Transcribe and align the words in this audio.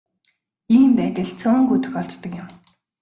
Ийм 0.77 0.89
байдал 0.99 1.29
цөөнгүй 1.39 1.77
тохиолддог 1.83 2.33
юм. 2.43 2.49